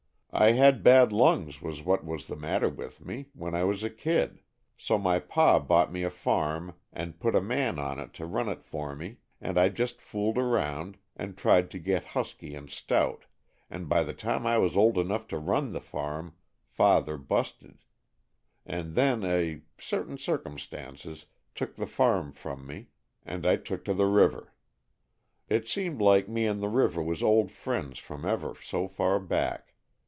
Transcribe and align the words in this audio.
I 0.33 0.53
had 0.53 0.81
bad 0.81 1.11
lungs 1.11 1.61
was 1.61 1.83
what 1.83 2.05
was 2.05 2.25
the 2.27 2.37
matter 2.37 2.69
with 2.69 3.05
me, 3.05 3.25
when 3.33 3.53
I 3.53 3.65
was 3.65 3.83
a 3.83 3.89
kid, 3.89 4.39
so 4.77 4.97
my 4.97 5.19
pa 5.19 5.59
bought 5.59 5.91
me 5.91 6.03
a 6.03 6.09
farm 6.09 6.73
and 6.93 7.19
put 7.19 7.35
a 7.35 7.41
man 7.41 7.77
on 7.77 7.99
it 7.99 8.13
to 8.13 8.25
run 8.25 8.47
it 8.47 8.63
for 8.63 8.95
me, 8.95 9.17
and 9.41 9.57
I 9.59 9.67
just 9.67 10.01
fooled 10.01 10.37
around 10.37 10.95
and 11.17 11.37
tried 11.37 11.69
to 11.71 11.79
get 11.79 12.05
husky 12.15 12.55
and 12.55 12.69
stout 12.69 13.25
and 13.69 13.89
by 13.89 14.03
the 14.03 14.13
time 14.13 14.47
I 14.47 14.57
was 14.57 14.77
old 14.77 14.97
enough 14.97 15.27
to 15.27 15.37
run 15.37 15.73
the 15.73 15.81
farm 15.81 16.33
Father 16.69 17.17
busted, 17.17 17.83
and 18.65 18.95
then 18.95 19.25
a 19.25 19.63
certain 19.77 20.17
circumstances 20.17 21.25
took 21.55 21.75
the 21.75 21.85
farm 21.85 22.31
from 22.31 22.65
me, 22.65 22.87
and 23.25 23.45
I 23.45 23.57
took 23.57 23.83
to 23.83 23.93
the 23.93 24.07
river. 24.07 24.53
It 25.49 25.67
seemed 25.67 25.99
like 26.01 26.29
me 26.29 26.45
and 26.47 26.63
the 26.63 26.69
river 26.69 27.03
was 27.03 27.21
old 27.21 27.51
friends 27.51 27.99
from 27.99 28.23
ever 28.23 28.55
so 28.55 28.87
far 28.87 29.19
back. 29.19 29.67